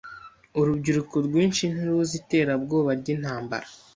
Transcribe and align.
Urubyiruko 0.59 1.15
rwinshi 1.27 1.63
ntiruzi 1.73 2.13
iterabwoba 2.21 2.89
ryintambara. 2.99 3.67